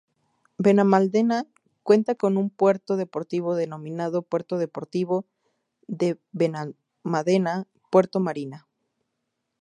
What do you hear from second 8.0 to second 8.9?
Marina"".